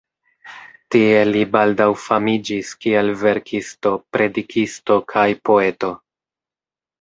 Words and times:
Tie 0.93 1.17
li 1.31 1.43
baldaŭ 1.55 1.85
famiĝis 2.03 2.71
kiel 2.85 3.11
verkisto, 3.25 3.93
predikisto 4.17 4.99
kaj 5.15 5.27
poeto. 5.51 5.93